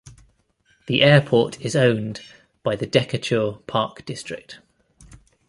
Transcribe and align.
The 0.87 1.03
airport 1.03 1.61
is 1.61 1.75
owned 1.75 2.21
by 2.63 2.75
the 2.75 2.87
Decatur 2.87 3.59
Park 3.67 4.03
District. 4.03 4.57